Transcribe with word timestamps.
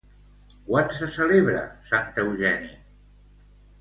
Quan 0.69 0.87
se 0.99 1.09
celebra 1.17 1.61
Sant 1.91 2.11
Eugeni? 2.25 2.73